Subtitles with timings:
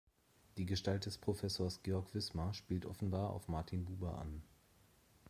[0.57, 4.41] Die Gestalt des Professors Georg Wismar spielt offenbar auf Martin Buber an.